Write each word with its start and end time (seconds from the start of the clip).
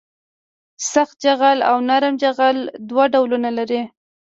سخت 0.91 1.15
جغل 1.25 1.57
او 1.69 1.77
نرم 1.89 2.13
جغل 2.23 2.57
دوه 2.89 3.05
ډولونه 3.13 3.63
دي 3.69 3.81